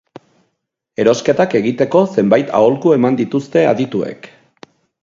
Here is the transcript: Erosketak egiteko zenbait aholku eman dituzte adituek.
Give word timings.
Erosketak 1.03 1.53
egiteko 1.61 2.03
zenbait 2.17 2.51
aholku 2.61 2.95
eman 2.99 3.21
dituzte 3.21 3.67
adituek. 3.75 4.33